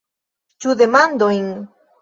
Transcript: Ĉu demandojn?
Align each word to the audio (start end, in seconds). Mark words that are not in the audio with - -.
Ĉu 0.65 0.73
demandojn? 0.81 1.53